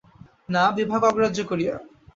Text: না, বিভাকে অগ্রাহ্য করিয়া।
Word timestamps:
না, 0.49 0.63
বিভাকে 0.77 1.05
অগ্রাহ্য 1.07 1.39
করিয়া। 1.49 1.75